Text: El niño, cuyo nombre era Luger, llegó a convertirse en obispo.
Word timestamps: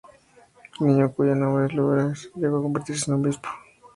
El 0.79 0.87
niño, 0.87 1.13
cuyo 1.13 1.35
nombre 1.35 1.65
era 1.65 1.75
Luger, 1.75 2.17
llegó 2.33 2.57
a 2.57 2.61
convertirse 2.63 3.11
en 3.11 3.17
obispo. 3.21 3.49